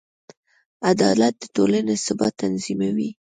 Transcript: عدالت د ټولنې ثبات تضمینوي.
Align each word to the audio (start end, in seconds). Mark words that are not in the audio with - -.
عدالت 0.89 1.33
د 1.39 1.43
ټولنې 1.55 1.95
ثبات 2.05 2.33
تضمینوي. 2.39 3.09